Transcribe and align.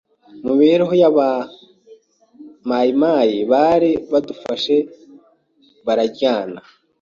mu 0.45 0.53
mibereho 0.59 0.93
y’aba 1.01 1.27
mayimayi 2.69 3.37
bari 3.51 3.91
badufashe 4.11 4.75
bararyana 5.85 6.59